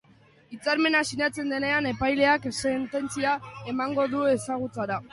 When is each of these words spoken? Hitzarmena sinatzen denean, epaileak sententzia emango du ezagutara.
Hitzarmena 0.53 1.01
sinatzen 1.09 1.53
denean, 1.55 1.89
epaileak 1.91 2.49
sententzia 2.63 3.37
emango 3.77 4.11
du 4.19 4.29
ezagutara. 4.37 5.03